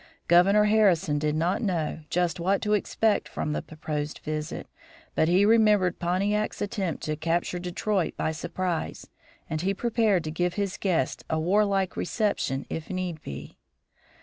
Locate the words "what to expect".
2.39-3.29